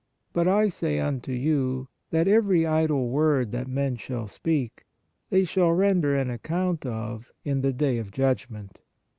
12:36. 0.33 0.33
But 0.33 0.47
I 0.47 0.69
say 0.69 0.99
unto 0.99 1.31
you, 1.31 1.87
that 2.09 2.27
every 2.27 2.65
idle 2.65 3.09
word 3.09 3.51
that 3.51 3.67
men 3.67 3.97
shall 3.97 4.27
speak, 4.27 4.83
they 5.29 5.43
shall 5.43 5.73
render 5.73 6.15
an 6.15 6.31
account 6.31 6.81
for 6.81 7.19
it 7.19 7.25
in 7.47 7.61
the 7.61 7.71
day 7.71 7.99
of 7.99 8.09
judgment. 8.11 8.79